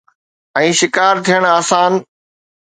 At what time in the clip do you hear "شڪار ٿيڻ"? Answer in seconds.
0.79-1.41